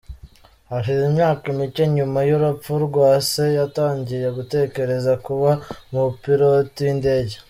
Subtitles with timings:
[0.69, 5.49] Hashize imyaka mike nyuma y’urupfu rwa se yatangiye gutekereza kuba
[5.91, 7.35] umupiloti w’indege.